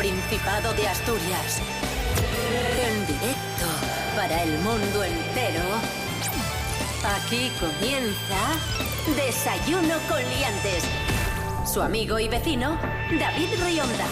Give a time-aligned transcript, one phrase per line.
[0.00, 1.60] Principado de Asturias.
[2.88, 3.66] En directo
[4.16, 5.60] para el mundo entero.
[7.04, 8.56] Aquí comienza
[9.14, 10.84] Desayuno con Liantes.
[11.70, 12.78] Su amigo y vecino,
[13.10, 14.06] David Rionda.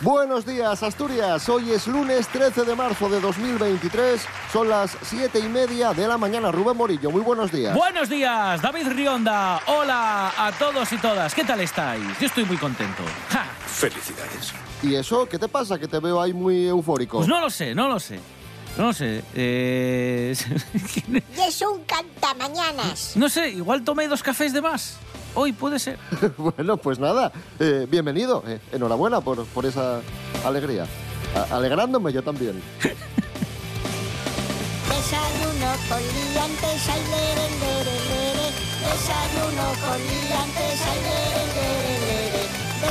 [0.00, 1.48] Buenos días, Asturias.
[1.48, 4.20] Hoy es lunes 13 de marzo de 2023.
[4.52, 6.50] Son las 7 y media de la mañana.
[6.50, 7.72] Rubén Morillo, muy buenos días.
[7.72, 9.60] Buenos días, David Rionda.
[9.66, 11.32] Hola a todos y todas.
[11.32, 12.18] ¿Qué tal estáis?
[12.18, 13.04] Yo estoy muy contento.
[13.30, 13.53] ¡Ja!
[13.74, 14.52] Felicidades.
[14.82, 15.28] ¿Y eso?
[15.28, 15.78] ¿Qué te pasa?
[15.78, 17.18] Que te veo ahí muy eufórico.
[17.18, 18.20] Pues no lo sé, no lo sé.
[18.78, 19.22] No lo sé.
[19.34, 20.34] Eh...
[21.36, 23.12] Y es un cantamañanas.
[23.16, 24.96] no sé, igual tomé dos cafés de más.
[25.34, 25.98] Hoy puede ser.
[26.38, 27.32] bueno, pues nada.
[27.58, 28.42] eh, bienvenido.
[28.46, 30.00] eh, enhorabuena por, por esa
[30.44, 30.86] alegría.
[31.34, 32.62] A- alegrándome yo también.
[34.88, 38.46] Desayuno con liantes, ay, lere, lere, lere.
[38.80, 41.93] Desayuno con liantes, ay, lere, lere, lere.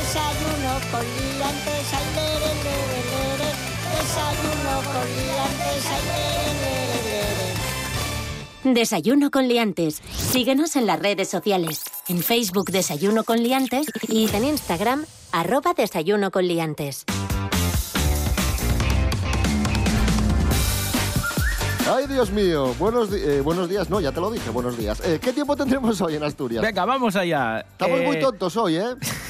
[0.04, 3.50] Desayuno con liantes, ay, lere, lere, lere.
[3.96, 6.98] Desayuno con liantes, ay, lere, lere,
[8.64, 8.74] lere.
[8.74, 10.02] Desayuno con liantes.
[10.14, 11.84] Síguenos en las redes sociales.
[12.08, 17.06] En Facebook Desayuno con liantes y en Instagram arroba Desayuno con liantes.
[21.90, 22.74] Ay, Dios mío.
[22.78, 23.88] Buenos, eh, buenos días.
[23.88, 24.50] No, ya te lo dije.
[24.50, 25.00] Buenos días.
[25.04, 26.62] Eh, ¿Qué tiempo tendremos hoy en Asturias?
[26.62, 27.60] Venga, vamos allá.
[27.60, 28.84] Estamos Eh, muy tontos hoy, ¿eh?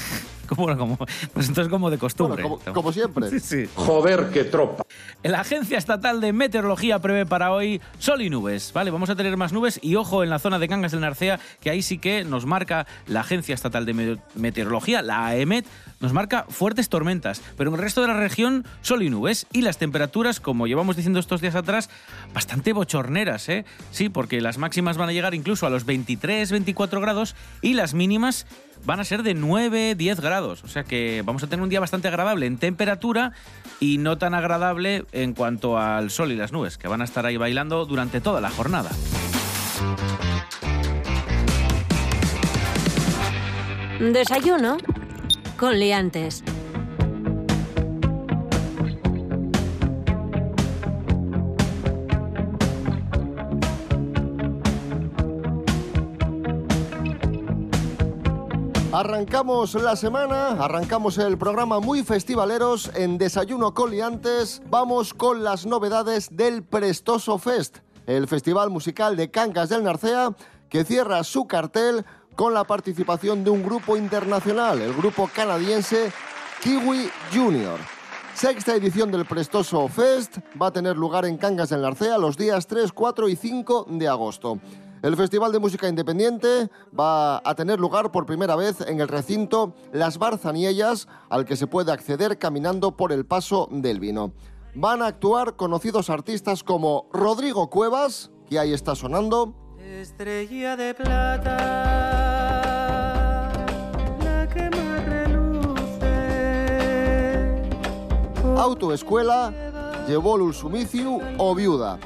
[0.55, 0.97] ¿Cómo, cómo?
[1.33, 2.43] Pues entonces como de Bueno, costumbre.
[2.43, 3.29] como, como siempre.
[3.35, 3.69] Sí, sí.
[3.75, 4.83] Joder, qué tropa.
[5.23, 8.91] La Agencia Estatal de Meteorología prevé para hoy sol y nubes, ¿vale?
[8.91, 11.69] Vamos a tener más nubes y ojo en la zona de Cangas del Narcea, que
[11.69, 15.65] ahí sí que nos marca la Agencia Estatal de Me- Meteorología, la AEMET,
[15.99, 19.61] nos marca fuertes tormentas, pero en el resto de la región sol y nubes y
[19.61, 21.89] las temperaturas, como llevamos diciendo estos días atrás,
[22.33, 23.65] bastante bochorneras, ¿eh?
[23.91, 27.93] Sí, porque las máximas van a llegar incluso a los 23, 24 grados y las
[27.93, 28.45] mínimas
[28.83, 30.63] van a ser de 9, 10 grados.
[30.63, 33.31] O sea que vamos a tener un día bastante agradable en temperatura
[33.79, 37.25] y no tan agradable en cuanto al sol y las nubes, que van a estar
[37.25, 38.91] ahí bailando durante toda la jornada.
[43.99, 44.77] Desayuno
[45.57, 46.43] con liantes.
[58.95, 64.61] Arrancamos la semana, arrancamos el programa muy festivaleros en Desayuno Coliantes.
[64.69, 70.33] Vamos con las novedades del Prestoso Fest, el festival musical de Cangas del Narcea
[70.69, 72.05] que cierra su cartel
[72.37, 76.13] con la participación de un grupo internacional, el grupo canadiense
[76.63, 77.77] Kiwi Junior.
[78.33, 82.65] Sexta edición del Prestoso Fest va a tener lugar en Cangas del Narcea los días
[82.67, 84.57] 3, 4 y 5 de agosto.
[85.05, 89.75] El Festival de Música Independiente va a tener lugar por primera vez en el recinto
[89.93, 94.33] Las Barzaniellas, al que se puede acceder caminando por el Paso del Vino.
[94.73, 101.57] Van a actuar conocidos artistas como Rodrigo Cuevas, que ahí está sonando, Estrella de plata,
[104.23, 106.09] la que más reluce.
[108.57, 109.53] Autoescuela,
[110.07, 111.99] Llevó Sumiciu o Viuda.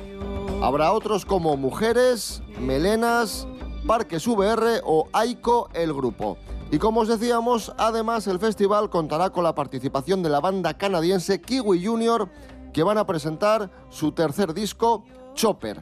[0.62, 3.48] Habrá otros como Mujeres, Melenas,
[3.88, 6.38] Parques VR o Aiko el grupo.
[6.70, 11.42] Y como os decíamos, además el festival contará con la participación de la banda canadiense
[11.42, 12.30] Kiwi Junior,
[12.74, 15.82] que van a presentar su tercer disco, Chopper.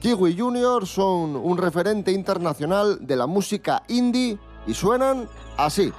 [0.00, 5.92] Kiwi Junior son un referente internacional de la música indie y suenan así.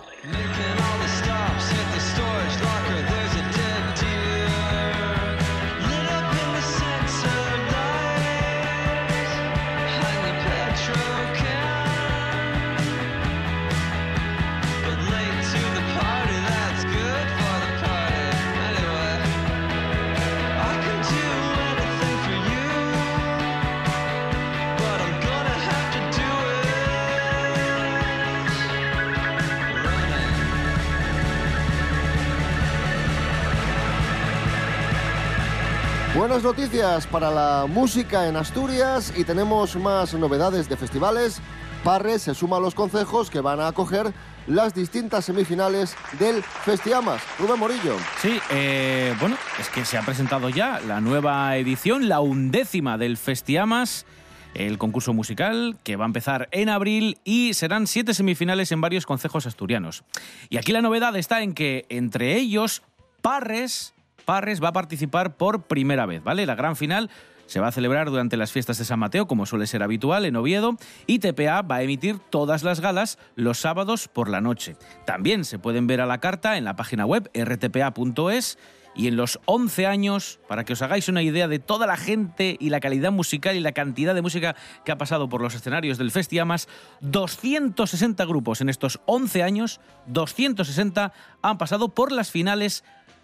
[36.28, 41.40] Buenas noticias para la música en Asturias y tenemos más novedades de festivales.
[41.86, 44.12] Parres se suma a los concejos que van a acoger
[44.46, 47.22] las distintas semifinales del Festiamas.
[47.40, 47.96] Rubén Morillo.
[48.22, 53.16] Sí, eh, bueno, es que se ha presentado ya la nueva edición, la undécima del
[53.16, 54.06] Festiamas,
[54.54, 59.06] el concurso musical que va a empezar en abril y serán siete semifinales en varios
[59.06, 60.04] concejos asturianos.
[60.50, 62.84] Y aquí la novedad está en que entre ellos
[63.22, 63.94] Parres,
[64.28, 66.46] Parres va a participar por primera vez, ¿vale?
[66.46, 67.10] La gran final
[67.46, 70.36] se va a celebrar durante las fiestas de San Mateo, como suele ser habitual, en
[70.36, 70.76] Oviedo,
[71.06, 74.76] y TPA va a emitir todas las galas los sábados por la noche.
[75.06, 78.58] También se pueden ver a la carta en la página web rtpa.es
[78.98, 82.58] y en los 11 años, para que os hagáis una idea de toda la gente
[82.60, 85.98] y la calidad musical y la cantidad de música que ha pasado por los escenarios
[85.98, 86.68] del Festiamas,
[87.00, 92.84] 260 grupos en estos 11 años, 260 han pasado por las finales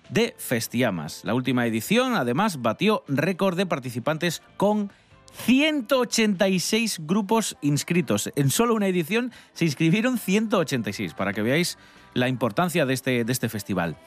[0.10, 1.22] de Festiamas.
[1.24, 4.92] La última edición, además, batió récord de participantes con
[5.34, 8.32] 186 grupos inscritos.
[8.36, 11.78] En solo una edición se inscribieron 186, para que veáis
[12.14, 13.98] la importancia de este, de este festival.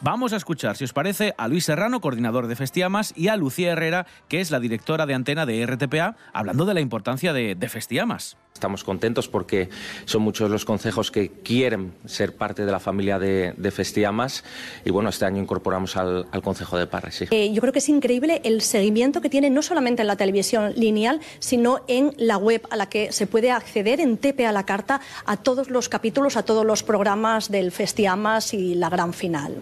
[0.00, 3.72] Vamos a escuchar, si os parece, a Luis Serrano, coordinador de Festiamas, y a Lucía
[3.72, 7.68] Herrera, que es la directora de antena de RTPA, hablando de la importancia de, de
[7.68, 8.36] Festiamas.
[8.56, 9.68] Estamos contentos porque
[10.06, 14.44] son muchos los concejos que quieren ser parte de la familia de, de Festiamas
[14.82, 17.16] y bueno, este año incorporamos al, al Concejo de Parres.
[17.16, 17.26] Sí.
[17.30, 20.72] Eh, yo creo que es increíble el seguimiento que tiene no solamente en la televisión
[20.74, 24.64] lineal, sino en la web a la que se puede acceder en TP a la
[24.64, 29.60] carta a todos los capítulos, a todos los programas del Festiamas y la gran final.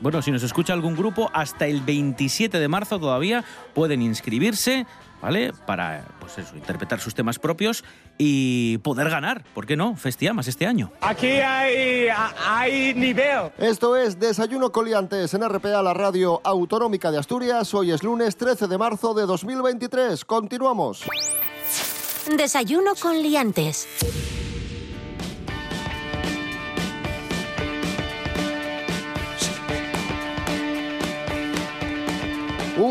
[0.00, 3.44] Bueno, si nos escucha algún grupo, hasta el 27 de marzo todavía
[3.74, 4.86] pueden inscribirse,
[5.20, 5.52] ¿vale?
[5.66, 7.82] Para, pues eso, interpretar sus temas propios
[8.18, 9.96] y poder ganar, ¿por qué no?
[9.96, 10.92] Festiamas este año.
[11.00, 12.08] Aquí hay,
[12.44, 13.52] hay nivel.
[13.58, 17.72] Esto es Desayuno Coliantes en RPA, la radio autonómica de Asturias.
[17.72, 20.24] Hoy es lunes 13 de marzo de 2023.
[20.24, 21.04] Continuamos.
[22.36, 23.86] Desayuno con liantes.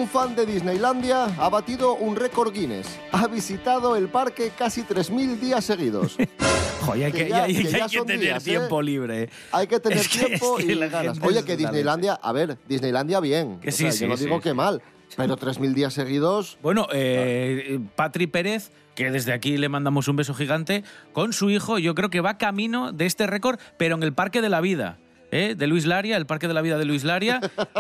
[0.08, 2.88] Un fan de Disneylandia ha batido un récord Guinness.
[3.12, 6.16] Ha visitado el parque casi 3.000 días seguidos.
[6.86, 8.50] Joder, hay que, Que ya- hay- que hay ya que tener días, ¿eh?
[8.52, 9.30] tiempo libre.
[9.52, 11.20] Hay que tener Es que- tiempo es y la ganas.
[11.22, 13.60] Oye, que Disneylandia, a ver, Disneylandia bien.
[13.60, 14.82] Que O sí, sea, sí, yo no sí, digo que mal,
[15.18, 16.58] pero 3.000 días seguidos...
[16.64, 21.80] Bueno, eh, Patri Pérez, que desde aquí le mandamos un beso gigante, con su hijo,
[21.80, 25.00] yo creo que va camino de este récord, pero en el Parque de la Vida.
[25.32, 25.56] ¿Eh?
[25.58, 27.40] De Luis Laria, el Parque de la Vida de Luis Laria,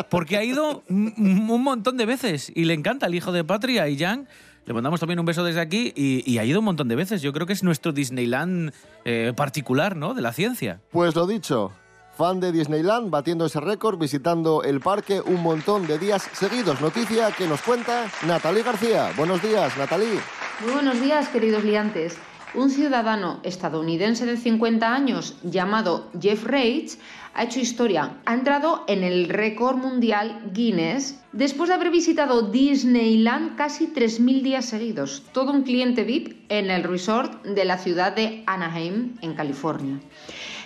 [0.10, 3.86] porque ha ido un montón de veces y le encanta el hijo de Patri, a
[3.98, 4.28] Jan.
[4.66, 7.22] Le mandamos también un beso desde aquí y, y ha ido un montón de veces.
[7.22, 8.74] Yo creo que es nuestro Disneyland
[9.06, 10.14] eh, particular, ¿no?
[10.14, 10.82] De la ciencia.
[10.92, 11.72] Pues lo dicho,
[12.18, 16.82] fan de Disneyland batiendo ese récord, visitando el parque un montón de días seguidos.
[16.82, 19.14] Noticia que nos cuenta Natalie García.
[19.16, 20.20] Buenos días, Natalie.
[20.60, 22.18] Muy buenos días, queridos liantes.
[22.58, 26.98] Un ciudadano estadounidense de 50 años llamado Jeff Reitz
[27.36, 28.18] ha hecho historia.
[28.26, 34.66] Ha entrado en el récord mundial Guinness después de haber visitado Disneyland casi 3.000 días
[34.66, 35.22] seguidos.
[35.34, 40.00] Todo un cliente VIP en el resort de la ciudad de Anaheim, en California.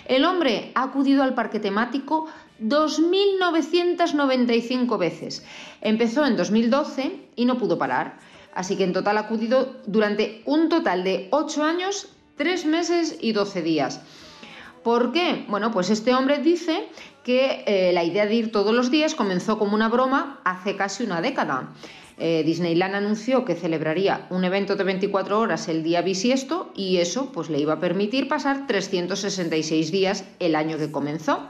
[0.06, 2.26] El hombre ha acudido al parque temático
[2.62, 5.44] 2.995 veces.
[5.82, 8.31] Empezó en 2012 y no pudo parar.
[8.54, 13.32] Así que en total ha acudido durante un total de 8 años, 3 meses y
[13.32, 14.00] 12 días.
[14.82, 15.44] ¿Por qué?
[15.48, 16.88] Bueno, pues este hombre dice
[17.24, 21.04] que eh, la idea de ir todos los días comenzó como una broma hace casi
[21.04, 21.68] una década.
[22.18, 27.32] Eh, Disneyland anunció que celebraría un evento de 24 horas el día bisiesto y eso
[27.32, 31.48] pues le iba a permitir pasar 366 días el año que comenzó.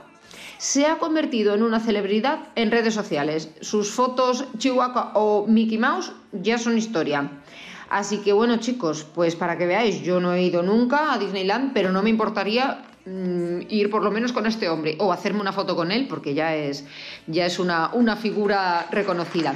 [0.63, 3.49] Se ha convertido en una celebridad en redes sociales.
[3.59, 7.41] Sus fotos Chihuahua o Mickey Mouse ya son historia.
[7.89, 11.73] Así que bueno chicos, pues para que veáis, yo no he ido nunca a Disneyland,
[11.73, 15.51] pero no me importaría mm, ir por lo menos con este hombre o hacerme una
[15.51, 16.85] foto con él porque ya es,
[17.27, 19.51] ya es una, una figura reconocida.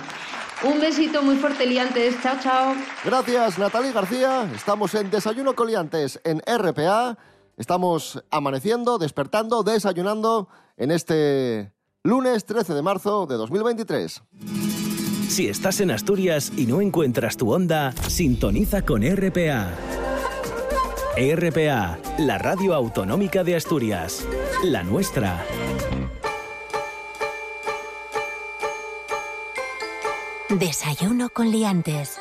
[0.66, 2.22] Un besito muy fuerte, liantes.
[2.22, 2.76] Chao, chao.
[3.06, 4.52] Gracias, Natalie García.
[4.54, 7.18] Estamos en Desayuno Coliantes en RPA.
[7.56, 14.22] Estamos amaneciendo, despertando, desayunando en este lunes 13 de marzo de 2023.
[15.28, 19.74] Si estás en Asturias y no encuentras tu onda, sintoniza con RPA.
[21.18, 24.26] RPA, la radio autonómica de Asturias.
[24.64, 25.44] La nuestra.
[30.50, 32.20] Desayuno con liantes.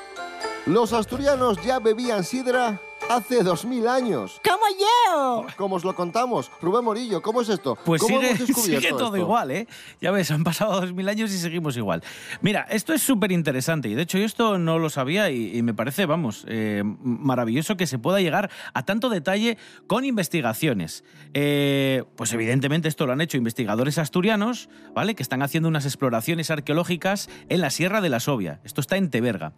[0.64, 4.40] Los asturianos ya bebían sidra hace 2000 años.
[4.44, 5.46] ¡Como yo!
[5.56, 6.50] Como os lo contamos.
[6.60, 7.78] Rubén Morillo, ¿cómo es esto?
[7.84, 9.16] Pues ¿Cómo sigue, hemos descubierto sigue todo esto?
[9.16, 9.66] igual, ¿eh?
[10.00, 12.02] Ya ves, han pasado dos mil años y seguimos igual.
[12.40, 15.62] Mira, esto es súper interesante y de hecho yo esto no lo sabía y, y
[15.62, 21.04] me parece, vamos, eh, maravilloso que se pueda llegar a tanto detalle con investigaciones.
[21.34, 25.14] Eh, pues evidentemente esto lo han hecho investigadores asturianos, ¿vale?
[25.14, 28.60] Que están haciendo unas exploraciones arqueológicas en la Sierra de la Sobia.
[28.64, 29.52] Esto está en Teberga.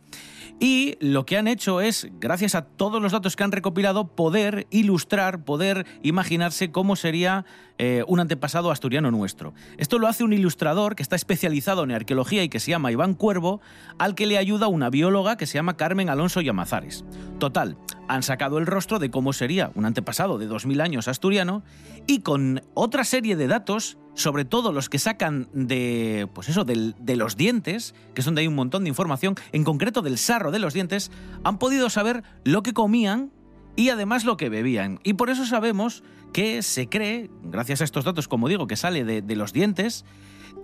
[0.60, 4.66] Y lo que han hecho es, gracias a todos los datos que han recopilado, poder
[4.70, 7.44] ilustrar, poder imaginarse cómo sería
[7.78, 9.54] eh, un antepasado asturiano nuestro.
[9.76, 13.14] Esto lo hace un ilustrador que está especializado en arqueología y que se llama Iván
[13.14, 13.60] Cuervo,
[13.98, 17.04] al que le ayuda una bióloga que se llama Carmen Alonso Llamazares.
[17.38, 17.76] Total,
[18.08, 21.62] han sacado el rostro de cómo sería un antepasado de 2000 años asturiano
[22.06, 27.16] y con otra serie de datos sobre todo los que sacan de, pues eso, de
[27.16, 30.58] los dientes, que es donde hay un montón de información, en concreto del sarro de
[30.58, 31.12] los dientes,
[31.44, 33.30] han podido saber lo que comían
[33.78, 34.98] y además lo que bebían.
[35.04, 39.04] Y por eso sabemos que se cree, gracias a estos datos, como digo, que sale
[39.04, 40.04] de, los dientes,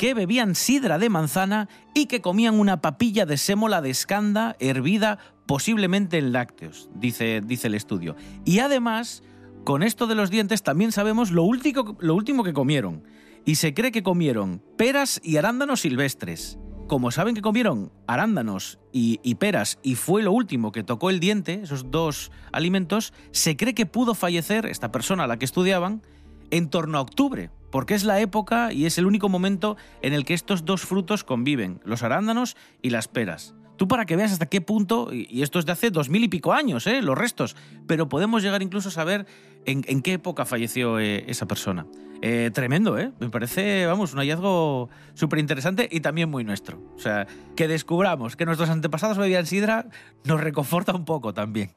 [0.01, 5.21] que bebían sidra de manzana y que comían una papilla de sémola de escanda hervida
[5.47, 8.17] posiblemente en lácteos, dice, dice el estudio.
[8.45, 9.23] Y además,
[9.63, 13.05] con esto de los dientes también sabemos lo último, lo último que comieron.
[13.45, 16.59] Y se cree que comieron peras y arándanos silvestres.
[16.87, 21.61] Como saben que comieron arándanos y, peras y fue lo último que tocó el diente,
[21.63, 26.03] esos dos alimentos, se cree que pudo fallecer esta persona a la que estudiaban
[26.51, 30.27] en torno a octubre, porque es la época y es el único momento en el
[30.27, 33.55] que estos dos frutos conviven, los arándanos y las peras.
[33.77, 36.29] Tú para que veas hasta qué punto, y esto es de hace dos mil y
[36.29, 37.03] pico años, ¿eh?
[37.03, 39.27] los restos, pero podemos llegar incluso a saber
[39.67, 41.87] en, en qué época falleció eh, esa persona.
[42.23, 43.13] Eh, tremendo, ¿eh?
[43.19, 46.81] Me parece, vamos, un hallazgo súper interesante y también muy nuestro.
[46.97, 49.87] O sea, que descubramos que nuestros antepasados bebían sidra
[50.25, 51.73] nos reconforta un poco también.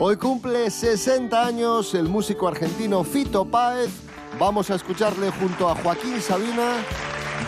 [0.00, 3.90] Hoy cumple 60 años el músico argentino Fito Páez.
[4.38, 6.76] Vamos a escucharle junto a Joaquín Sabina,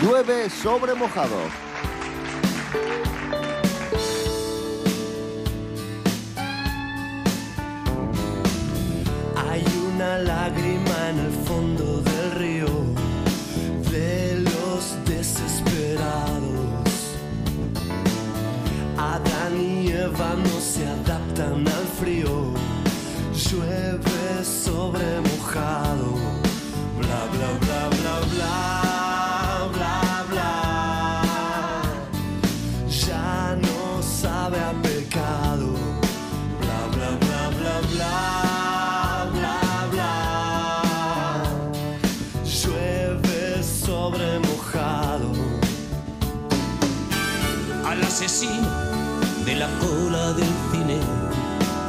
[0.03, 1.37] Llueve sobre mojado.
[9.37, 9.63] Hay
[9.95, 12.67] una lágrima en el fondo del río
[13.93, 16.89] de los desesperados.
[18.97, 22.55] Adán y Eva no se adaptan al frío.
[23.35, 25.90] Llueve sobre mojado.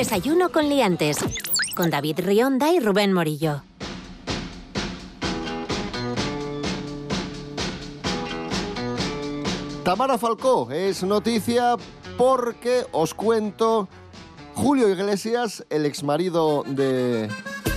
[0.00, 1.18] Desayuno con liantes.
[1.76, 3.60] Con David Rionda y Rubén Morillo.
[9.84, 11.76] Tamara Falcó es noticia
[12.16, 13.90] porque os cuento
[14.54, 17.28] Julio Iglesias, el exmarido de,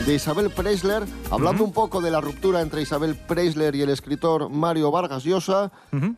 [0.06, 4.50] de Isabel Preisler, hablando un poco de la ruptura entre Isabel Preisler y el escritor
[4.50, 5.74] Mario Vargas Llosa,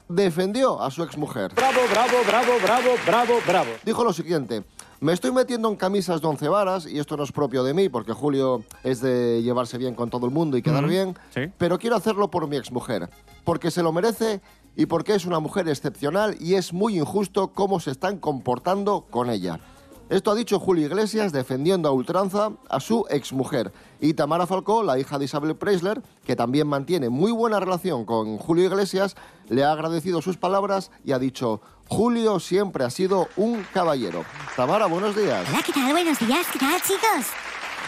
[0.08, 1.52] defendió a su exmujer.
[1.56, 3.70] Bravo, bravo, bravo, bravo, bravo, bravo.
[3.84, 4.64] Dijo lo siguiente.
[5.06, 7.90] Me estoy metiendo en camisas de once varas y esto no es propio de mí
[7.90, 11.42] porque Julio es de llevarse bien con todo el mundo y quedar bien, sí.
[11.60, 13.08] pero quiero hacerlo por mi exmujer,
[13.44, 14.42] porque se lo merece
[14.76, 19.30] y porque es una mujer excepcional y es muy injusto cómo se están comportando con
[19.30, 19.60] ella.
[20.08, 23.74] Esto ha dicho Julio Iglesias defendiendo a ultranza a su exmujer.
[24.00, 28.38] Y Tamara Falcó, la hija de Isabel Preisler, que también mantiene muy buena relación con
[28.38, 29.16] Julio Iglesias,
[29.50, 34.24] le ha agradecido sus palabras y ha dicho, Julio siempre ha sido un caballero.
[34.56, 35.48] Tamara, buenos días.
[35.50, 35.92] Hola, ¿qué tal?
[35.92, 37.26] Buenos días, ¿qué tal, chicos?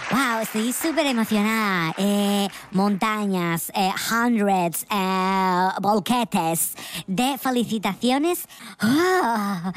[0.10, 1.94] Wow, estoy súper emocionada.
[1.98, 8.48] Eh, montañas, eh, hundreds, eh, volquetes de felicitaciones.
[8.80, 9.74] Ah,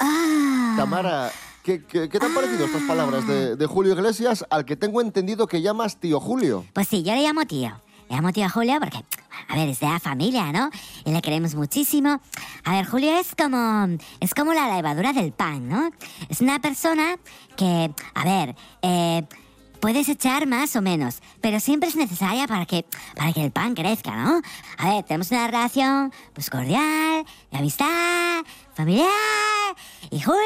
[0.00, 0.74] ah.
[0.76, 1.30] Tamara,
[1.62, 5.98] ¿qué, te han parecido estas palabras de, Julio Iglesias al que tengo entendido que llamas
[5.98, 6.64] tío Julio?
[6.72, 7.72] Pues sí, yo le llamo tío.
[8.08, 8.98] Le llamo tío Julio porque,
[9.48, 10.70] a ver, es de la familia, ¿no?
[11.04, 12.20] Y le queremos muchísimo.
[12.64, 13.86] A ver, Julio es como,
[14.18, 15.90] es como la levadura del pan, ¿no?
[16.28, 17.16] Es una persona
[17.56, 19.24] que, a ver, eh,
[19.80, 22.84] puedes echar más o menos, pero siempre es necesaria para que,
[23.16, 24.40] para que el pan crezca, ¿no?
[24.78, 28.44] A ver, tenemos una relación, pues cordial, de amistad,
[28.74, 29.10] familiar.
[30.10, 30.40] Y Julio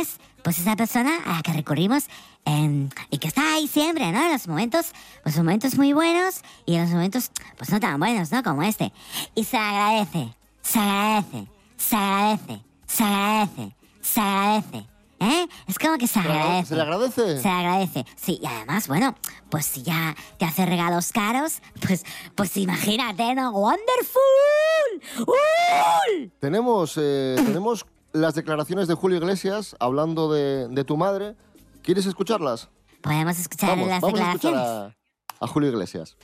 [0.00, 2.04] es pues esa persona a la que recurrimos
[2.44, 4.22] em, y que está ahí siempre, ¿no?
[4.22, 8.30] En los momentos, pues momentos muy buenos y en los momentos, pues no tan buenos,
[8.30, 8.42] ¿no?
[8.42, 8.92] Como este.
[9.34, 14.93] Y se agradece, se agradece, se agradece, se agradece, se agradece.
[15.20, 15.46] ¿Eh?
[15.66, 16.68] Es como que se agradece.
[16.68, 17.40] ¿Se le agradece?
[17.40, 18.04] Se agradece.
[18.16, 19.14] Sí, y además, bueno,
[19.50, 22.04] pues si ya te hace regalos caros, pues,
[22.34, 23.52] pues imagínate, ¿no?
[23.52, 25.26] ¡Wonderful!
[25.26, 26.32] ¡Ul!
[26.40, 31.36] Tenemos, eh, tenemos las declaraciones de Julio Iglesias hablando de, de tu madre.
[31.82, 32.68] ¿Quieres escucharlas?
[33.02, 34.96] Podemos escuchar Vamos, las vamos a escuchar declaraciones.
[35.40, 36.16] a, a Julio Iglesias.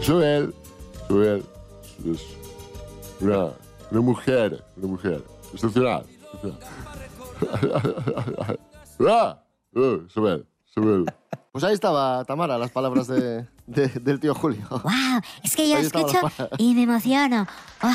[0.00, 0.48] Es una,
[3.90, 6.04] una mujer, una mujer, excepcional.
[8.98, 10.46] Joel, Joel.
[11.52, 14.66] Pues ahí estaba, Tamara, las palabras de, de- del tío Julio.
[14.70, 15.20] ¡Wow!
[15.42, 16.18] Es que yo Ahí escucho
[16.56, 17.46] y me emociono.
[17.82, 17.92] Oh,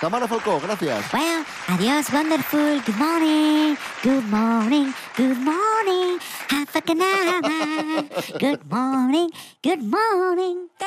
[0.00, 1.10] Tamara Falcó, gracias.
[1.12, 2.80] bueno, adiós, wonderful.
[2.86, 6.18] Good morning, good morning, good morning.
[6.48, 8.40] Have a good night.
[8.40, 9.28] Good morning,
[9.62, 10.68] good morning.
[10.78, 10.86] Te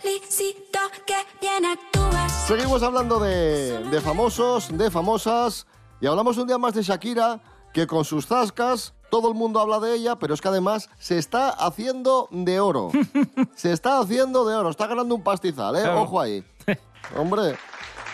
[0.00, 2.30] felicito que bien actúas.
[2.46, 5.66] Seguimos hablando de, de famosos, de famosas,
[6.00, 7.40] y hablamos un día más de Shakira,
[7.72, 11.18] que con sus zascas todo el mundo habla de ella, pero es que además se
[11.18, 12.90] está haciendo de oro.
[13.56, 15.82] se está haciendo de oro, está ganando un pastizal, ¿eh?
[15.82, 16.02] Claro.
[16.02, 16.44] Ojo ahí.
[17.16, 17.56] Hombre,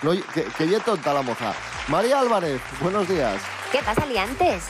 [0.02, 1.54] no, que, que tonta la moza.
[1.88, 3.40] María Álvarez, buenos días.
[3.70, 4.64] ¿Qué pasa, liantes?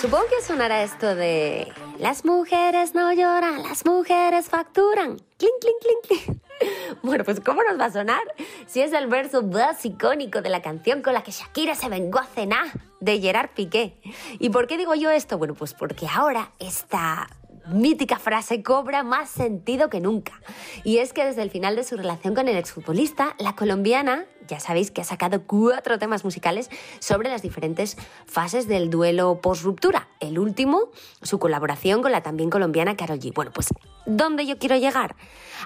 [0.00, 1.72] Supongo que sonará esto de...
[1.98, 5.18] Las mujeres no lloran, las mujeres facturan.
[5.38, 6.40] Clink, clink, clink, clink.
[7.02, 8.22] Bueno, pues ¿cómo nos va a sonar?
[8.66, 12.18] Si es el verso más icónico de la canción con la que Shakira se vengó
[12.18, 12.66] a cenar
[13.00, 14.00] de Gerard Piqué.
[14.38, 15.36] ¿Y por qué digo yo esto?
[15.36, 17.28] Bueno, pues porque ahora esta
[17.66, 20.32] mítica frase cobra más sentido que nunca.
[20.84, 24.60] Y es que desde el final de su relación con el exfutbolista, la colombiana, ya
[24.60, 30.08] sabéis que ha sacado cuatro temas musicales sobre las diferentes fases del duelo post-ruptura.
[30.20, 30.90] El último,
[31.22, 33.32] su colaboración con la también colombiana Karol G.
[33.34, 33.68] Bueno, pues,
[34.06, 35.16] ¿dónde yo quiero llegar?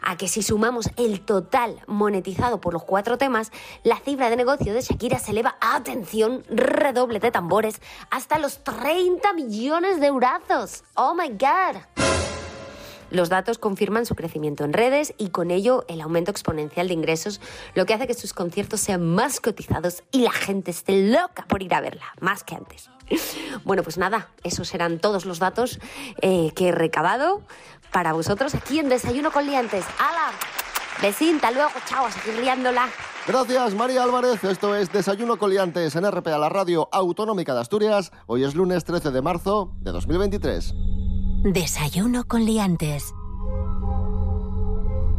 [0.02, 3.52] A que si sumamos el total monetizado por los cuatro temas,
[3.82, 9.32] la cifra de negocio de Shakira se eleva, atención, redoble de tambores, hasta los 30
[9.34, 10.84] millones de eurazos.
[10.94, 12.29] ¡Oh my God!
[13.10, 17.40] Los datos confirman su crecimiento en redes y con ello el aumento exponencial de ingresos,
[17.74, 21.62] lo que hace que sus conciertos sean más cotizados y la gente esté loca por
[21.62, 22.90] ir a verla, más que antes.
[23.64, 25.80] Bueno, pues nada, esos eran todos los datos
[26.22, 27.42] eh, que he recabado
[27.92, 29.84] para vosotros aquí en Desayuno con Liantes.
[29.98, 30.30] ¡Hala!
[31.02, 32.88] Besinta, luego, chao, seguir liándola.
[33.26, 34.44] Gracias, María Álvarez.
[34.44, 38.12] Esto es Desayuno Coliantes en RPA, la radio autonómica de Asturias.
[38.26, 40.74] Hoy es lunes 13 de marzo de 2023.
[41.42, 43.14] Desayuno con liantes.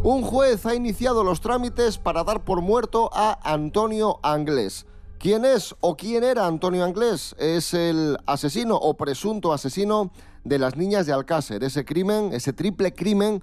[0.03, 4.85] Un juez ha iniciado los trámites para dar por muerto a Antonio Anglés.
[5.17, 7.35] ¿Quién es o quién era Antonio Anglés?
[7.39, 10.11] Es el asesino o presunto asesino
[10.43, 13.41] de las niñas de Alcácer, ese crimen, ese triple crimen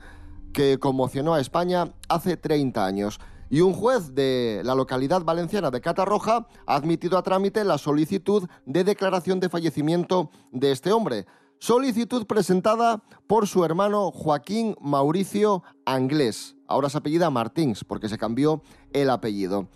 [0.52, 3.18] que conmocionó a España hace 30 años.
[3.50, 8.48] Y un juez de la localidad valenciana de Catarroja ha admitido a trámite la solicitud
[8.66, 11.26] de declaración de fallecimiento de este hombre.
[11.60, 16.54] Solicitud presentada por su hermano Joaquín Mauricio Anglés.
[16.68, 19.68] Ahora se apellida Martins porque se cambió el apellido.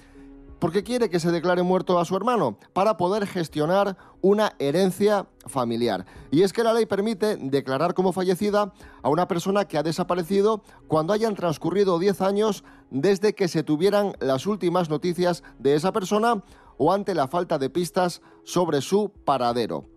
[0.60, 2.56] ¿Por qué quiere que se declare muerto a su hermano?
[2.72, 6.06] Para poder gestionar una herencia familiar.
[6.30, 10.62] Y es que la ley permite declarar como fallecida a una persona que ha desaparecido
[10.86, 16.44] cuando hayan transcurrido 10 años desde que se tuvieran las últimas noticias de esa persona
[16.78, 19.88] o ante la falta de pistas sobre su paradero.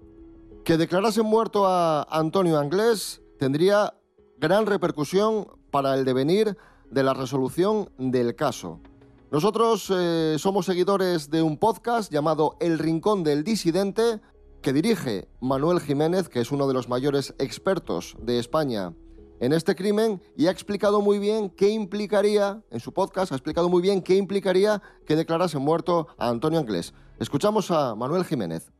[0.66, 3.94] Que declarase muerto a Antonio Anglés tendría
[4.40, 6.58] gran repercusión para el devenir
[6.90, 8.82] de la resolución del caso.
[9.30, 14.22] Nosotros eh, somos seguidores de un podcast llamado El Rincón del Disidente,
[14.64, 18.92] que dirige Manuel Jiménez, que es uno de los mayores expertos de España
[19.40, 23.70] en este crimen, y ha explicado muy bien qué implicaría, en su podcast, ha explicado
[23.70, 26.96] muy bien qué implicaría que declarase muerto a Antonio Anglés.
[27.20, 28.72] Escuchamos a Manuel Jiménez.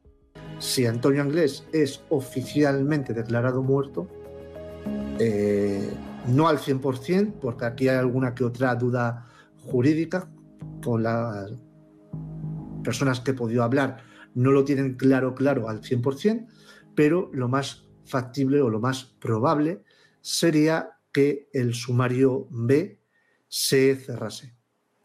[0.60, 4.08] Si Antonio Anglés es oficialmente declarado muerto,
[5.20, 5.92] eh,
[6.28, 10.30] no al 100%, porque aquí hay alguna que otra duda jurídica,
[10.84, 11.52] con las
[12.84, 13.98] personas que he podido hablar
[14.36, 16.48] no lo tienen claro, claro al 100%,
[16.94, 19.84] pero lo más factible o lo más probable
[20.22, 23.00] sería que el sumario B
[23.48, 24.54] se cerrase.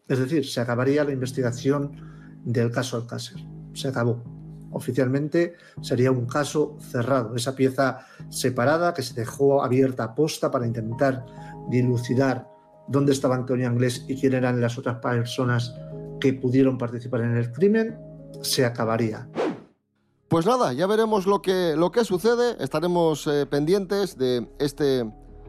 [0.07, 3.37] Es decir, se acabaría la investigación del caso Alcácer.
[3.73, 4.40] Se acabó
[4.71, 10.67] oficialmente sería un caso cerrado, esa pieza separada que se dejó abierta a posta para
[10.67, 11.25] intentar
[11.69, 12.47] dilucidar
[12.87, 15.73] dónde estaba Antonio Anglés y quién eran las otras personas
[16.19, 17.97] que pudieron participar en el crimen,
[18.41, 19.27] se acabaría.
[20.27, 22.55] Pues nada, ya veremos lo que, lo que sucede.
[22.63, 25.03] Estaremos eh, pendientes de este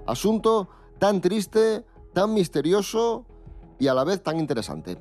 [0.06, 3.26] asunto tan triste, tan misterioso
[3.78, 4.98] y a la vez tan interesante.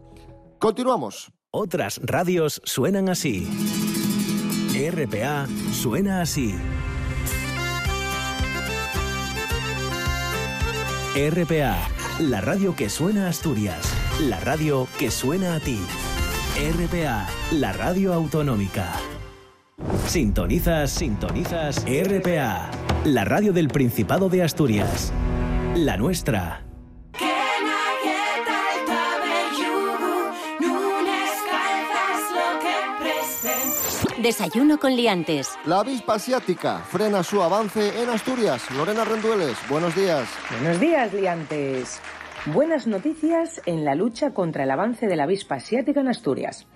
[0.59, 1.31] Continuamos.
[1.49, 3.47] Otras radios suenan así.
[4.73, 6.55] RPA suena así.
[11.13, 11.77] RPA,
[12.19, 15.77] la radio que suena a Asturias, la radio que suena a ti.
[16.55, 18.93] RPA, la radio autonómica.
[20.07, 22.71] Sintonizas, sintonizas RPA,
[23.03, 25.11] la radio del Principado de Asturias.
[25.75, 26.70] La nuestra.
[34.21, 35.57] Desayuno con liantes.
[35.65, 38.69] La avispa asiática frena su avance en Asturias.
[38.77, 40.29] Lorena Rendueles, buenos días.
[40.59, 41.99] Buenos días, liantes.
[42.53, 46.67] Buenas noticias en la lucha contra el avance de la avispa asiática en Asturias.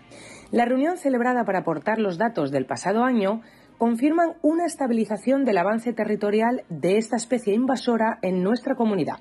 [0.50, 3.44] La reunión celebrada para aportar los datos del pasado año
[3.78, 9.20] confirman una estabilización del avance territorial de esta especie invasora en nuestra comunidad.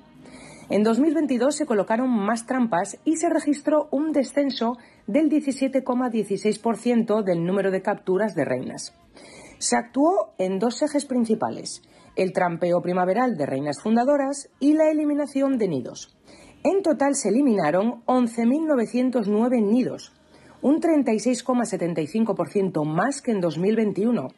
[0.69, 7.71] En 2022 se colocaron más trampas y se registró un descenso del 17,16% del número
[7.71, 8.93] de capturas de reinas.
[9.57, 11.81] Se actuó en dos ejes principales,
[12.15, 16.15] el trampeo primaveral de reinas fundadoras y la eliminación de nidos.
[16.63, 20.13] En total se eliminaron 11.909 nidos,
[20.61, 24.29] un 36,75% más que en 2021,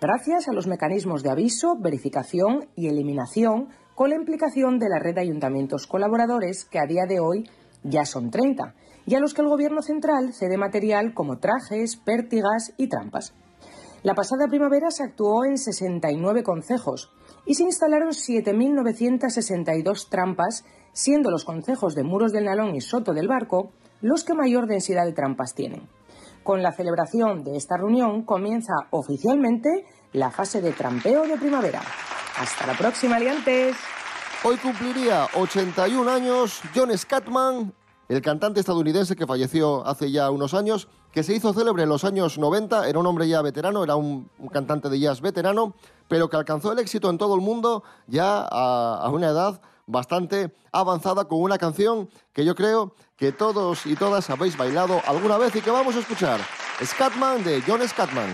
[0.00, 5.14] gracias a los mecanismos de aviso, verificación y eliminación con la implicación de la red
[5.14, 7.48] de ayuntamientos colaboradores, que a día de hoy
[7.82, 8.74] ya son 30,
[9.06, 13.34] y a los que el Gobierno central cede material como trajes, pértigas y trampas.
[14.02, 17.10] La pasada primavera se actuó en 69 concejos
[17.46, 23.28] y se instalaron 7.962 trampas, siendo los concejos de Muros del Nalón y Soto del
[23.28, 25.88] Barco los que mayor densidad de trampas tienen.
[26.42, 31.80] Con la celebración de esta reunión comienza oficialmente la fase de trampeo de primavera.
[32.38, 33.74] Hasta la próxima, aliantes.
[34.42, 37.72] Hoy cumpliría 81 años John Scatman,
[38.08, 42.04] el cantante estadounidense que falleció hace ya unos años, que se hizo célebre en los
[42.04, 45.74] años 90, era un hombre ya veterano, era un, cantante de jazz veterano,
[46.08, 51.24] pero que alcanzó el éxito en todo el mundo ya a, una edad bastante avanzada
[51.26, 55.60] con una canción que yo creo que todos y todas habéis bailado alguna vez y
[55.60, 56.40] que vamos a escuchar.
[56.82, 58.32] Scatman de John Scatman.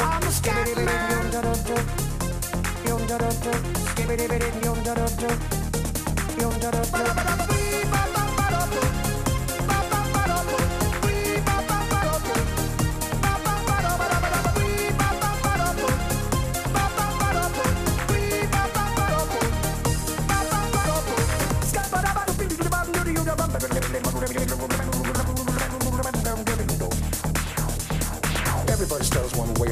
[0.00, 1.14] I'm a scat man.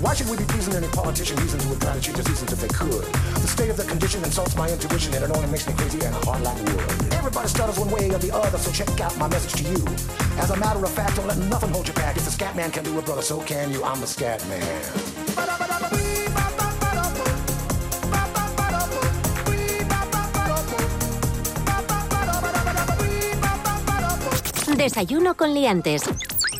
[0.00, 2.60] Why should we be pleasing any politician reason to try to change the seasons if
[2.60, 3.04] they could?
[3.40, 6.14] The state of the condition insults my intuition and it only makes me crazy and
[6.16, 7.12] hard like wood.
[7.14, 9.82] Everybody stutters one way or the other, so check out my message to you.
[10.36, 12.16] As a matter of fact, don't let nothing hold you back.
[12.16, 13.84] If the scat man can do it, brother, so can you.
[13.84, 15.16] I'm the scat man.
[24.76, 26.02] Desayuno con liantes.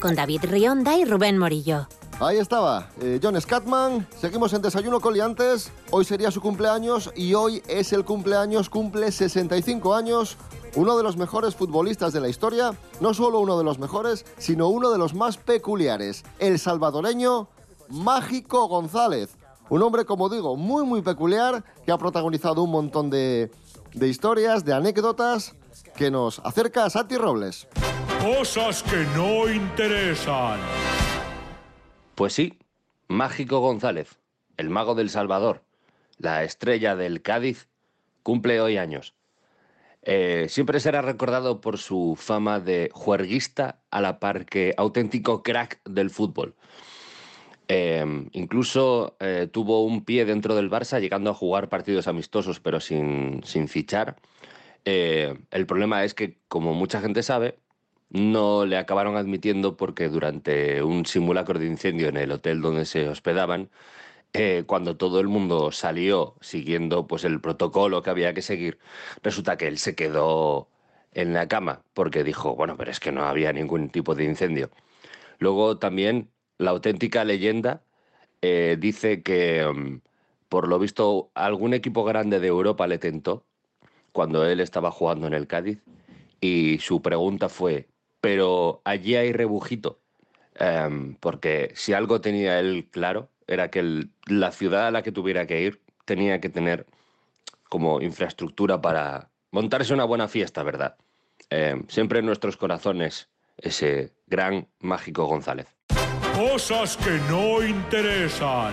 [0.00, 1.86] Con David Rionda y Rubén Morillo.
[2.18, 4.08] Ahí estaba, eh, John Scatman.
[4.18, 5.70] Seguimos en Desayuno Coliantes.
[5.90, 10.38] Hoy sería su cumpleaños y hoy es el cumpleaños, cumple 65 años.
[10.76, 14.68] Uno de los mejores futbolistas de la historia, no solo uno de los mejores, sino
[14.68, 17.48] uno de los más peculiares, el salvadoreño
[17.90, 19.36] Mágico González.
[19.68, 23.50] Un hombre, como digo, muy, muy peculiar, que ha protagonizado un montón de,
[23.92, 25.54] de historias, de anécdotas,
[25.94, 27.68] que nos acerca a Santi Robles.
[28.22, 30.60] Cosas que no interesan.
[32.16, 32.58] Pues sí,
[33.08, 34.18] Mágico González,
[34.56, 35.62] el mago del Salvador,
[36.16, 37.68] la estrella del Cádiz,
[38.22, 39.12] cumple hoy años.
[40.00, 45.78] Eh, siempre será recordado por su fama de juerguista a la par que auténtico crack
[45.84, 46.54] del fútbol.
[47.68, 48.02] Eh,
[48.32, 53.42] incluso eh, tuvo un pie dentro del Barça, llegando a jugar partidos amistosos, pero sin,
[53.44, 54.16] sin fichar.
[54.86, 57.58] Eh, el problema es que, como mucha gente sabe,
[58.16, 63.08] no le acabaron admitiendo porque durante un simulacro de incendio en el hotel donde se
[63.08, 63.70] hospedaban,
[64.32, 68.78] eh, cuando todo el mundo salió siguiendo pues el protocolo que había que seguir,
[69.22, 70.68] resulta que él se quedó
[71.14, 74.70] en la cama porque dijo, bueno, pero es que no había ningún tipo de incendio.
[75.38, 77.82] Luego también la auténtica leyenda
[78.42, 80.00] eh, dice que, mm,
[80.48, 83.44] por lo visto, algún equipo grande de Europa le tentó
[84.12, 85.82] cuando él estaba jugando en el Cádiz
[86.40, 87.88] y su pregunta fue,
[88.26, 90.00] pero allí hay rebujito,
[90.58, 95.12] Em, porque si algo tenía él claro era que el- la ciudad a la que
[95.12, 96.86] tuviera que ir tenía que tener
[97.68, 100.96] como infraestructura para montarse una buena fiesta, ¿verdad?
[101.50, 105.68] Em, siempre en nuestros corazones ese gran mágico González.
[106.34, 108.72] Cosas que no interesan.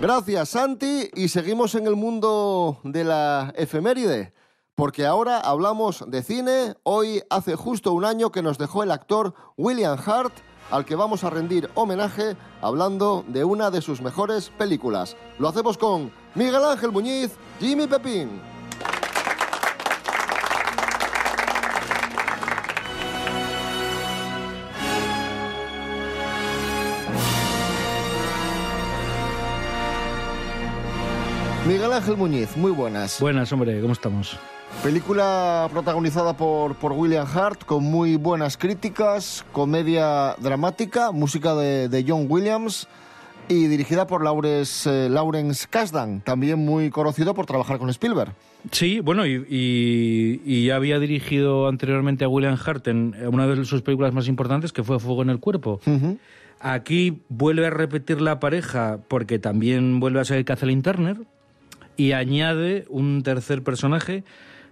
[0.00, 1.08] Gracias, Santi.
[1.14, 4.32] Y seguimos en el mundo de la efeméride,
[4.76, 6.74] porque ahora hablamos de cine.
[6.84, 10.34] Hoy hace justo un año que nos dejó el actor William Hart,
[10.70, 15.16] al que vamos a rendir homenaje hablando de una de sus mejores películas.
[15.38, 18.40] Lo hacemos con Miguel Ángel Muñiz, Jimmy Pepín.
[31.66, 33.18] Miguel Ángel Muñiz, muy buenas.
[33.20, 34.38] Buenas, hombre, ¿cómo estamos?
[34.82, 42.04] Película protagonizada por, por William Hart, con muy buenas críticas, comedia dramática, música de, de
[42.06, 42.86] John Williams
[43.48, 48.32] y dirigida por Lawrence, eh, Lawrence Kasdan, también muy conocido por trabajar con Spielberg.
[48.70, 53.64] Sí, bueno, y, y- y ya había dirigido anteriormente a William Hart en una de
[53.64, 55.80] sus películas más importantes, que fue Fuego en el Cuerpo.
[56.60, 61.16] Aquí vuelve a repetir la pareja porque también vuelve a ser Kathleen Turner
[61.96, 64.22] y añade un tercer personaje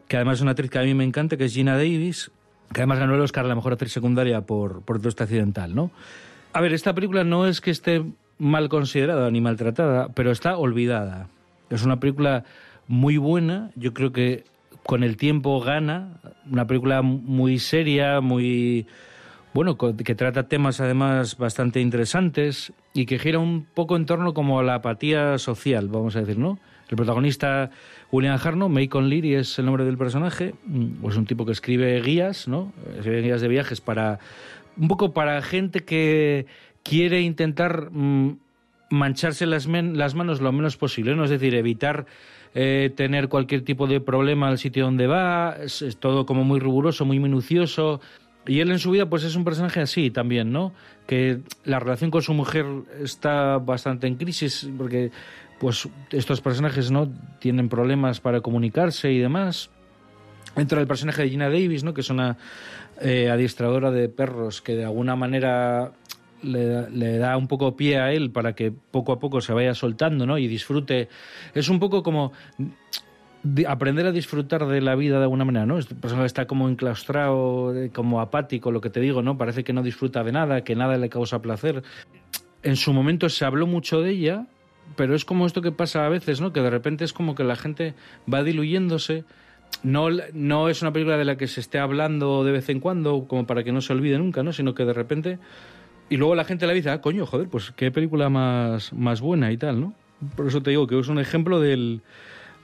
[0.08, 2.30] que además es una actriz que a mí me encanta, que es Gina Davis,
[2.72, 5.74] que además ganó el Oscar a la mejor actriz secundaria por, por todo este accidental,
[5.74, 5.90] ¿no?
[6.52, 8.04] A ver, esta película no es que esté
[8.38, 11.28] mal considerada ni maltratada, pero está olvidada.
[11.70, 12.44] Es una película
[12.86, 14.44] muy buena, yo creo que
[14.84, 18.86] con el tiempo gana, una película muy seria, muy
[19.54, 24.58] bueno, que trata temas además bastante interesantes y que gira un poco en torno como
[24.58, 26.58] a la apatía social, vamos a decir, ¿no?
[26.94, 27.70] El protagonista
[28.12, 32.00] William Hartnell, Macon Leary es el nombre del personaje, mm, pues un tipo que escribe
[32.00, 32.72] guías, ¿no?
[32.96, 34.20] Escribe guías de viajes para
[34.76, 36.46] un poco para gente que
[36.84, 38.36] quiere intentar mm,
[38.90, 41.24] mancharse las, men- las manos lo menos posible, ¿no?
[41.24, 42.06] Es decir, evitar
[42.54, 46.60] eh, tener cualquier tipo de problema al sitio donde va, es, es todo como muy
[46.60, 48.00] riguroso, muy minucioso.
[48.46, 50.72] Y él en su vida pues es un personaje así también, ¿no?
[51.06, 52.66] Que la relación con su mujer
[53.02, 55.10] está bastante en crisis porque
[55.64, 59.70] pues estos personajes no tienen problemas para comunicarse y demás.
[60.56, 61.94] Entra el personaje de Gina Davis, ¿no?
[61.94, 62.36] que es una
[63.00, 65.92] eh, adiestradora de perros que de alguna manera
[66.42, 70.26] le, da- un poco pie a él para que poco a poco se vaya soltando
[70.26, 70.36] ¿no?
[70.36, 71.08] y disfrute.
[71.54, 72.32] Es un poco como
[73.66, 75.78] aprender a disfrutar de la vida de alguna manera, ¿no?
[75.78, 79.38] Este personaje está como enclaustrado, eh, como apático, lo que te digo, ¿no?
[79.38, 81.82] Parece que no disfruta de nada, que nada le causa placer.
[82.62, 84.46] En su momento se habló mucho de ella,
[84.96, 86.52] pero es como esto que pasa a veces, ¿no?
[86.52, 87.94] Que de repente es como que la gente
[88.32, 89.24] va diluyéndose.
[89.82, 93.26] No, no es una película de la que se esté hablando de vez en cuando,
[93.26, 94.52] como para que no se olvide nunca, ¿no?
[94.52, 95.38] Sino que de repente.
[96.08, 99.50] Y luego la gente le dice, ah, coño, joder, pues qué película más, más buena
[99.52, 99.94] y tal, ¿no?
[100.36, 102.02] Por eso te digo que es un ejemplo del,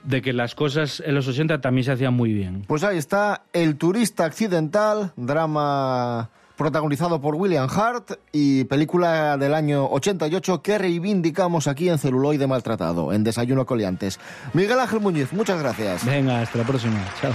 [0.03, 2.63] de que las cosas en los 80 también se hacían muy bien.
[2.67, 6.29] Pues ahí está El turista accidental, drama
[6.61, 13.13] protagonizado por William Hart y película del año 88 que reivindicamos aquí en Celuloide Maltratado,
[13.13, 14.19] en Desayuno Coliantes.
[14.53, 16.05] Miguel Ángel Muñiz, muchas gracias.
[16.05, 17.03] Venga, hasta la próxima.
[17.19, 17.31] Chao.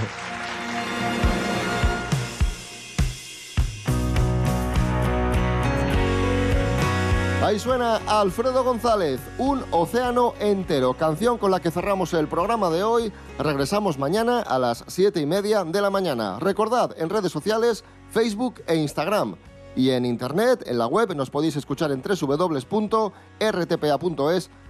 [7.47, 12.83] Ahí suena Alfredo González, Un océano entero, canción con la que cerramos el programa de
[12.83, 13.13] hoy.
[13.39, 16.39] Regresamos mañana a las siete y media de la mañana.
[16.41, 19.37] Recordad, en redes sociales, Facebook e Instagram.
[19.77, 22.59] Y en internet, en la web, nos podéis escuchar en www.rtpa.es,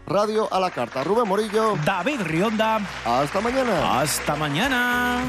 [0.05, 1.03] Radio a la Carta.
[1.03, 1.73] Rubén Morillo.
[1.83, 2.79] David Rionda.
[3.03, 4.01] Hasta mañana.
[4.01, 5.23] Hasta mañana.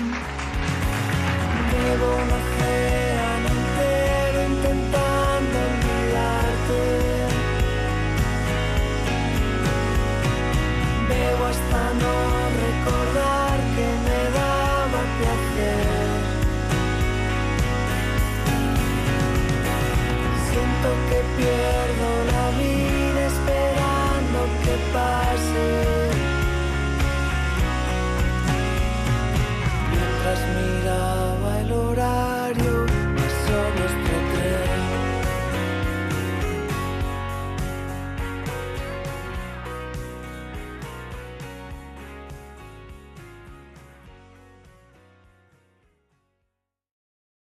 [21.38, 21.78] 边。